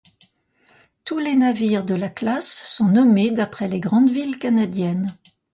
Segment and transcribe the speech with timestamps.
[1.05, 5.15] Tous les navires de la classe sont nommés d'après les grandes villes canadiennes.